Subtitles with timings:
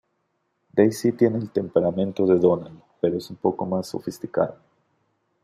[0.73, 4.57] Daisy tiene el temperamento de Donald, pero es un poco más sofisticada.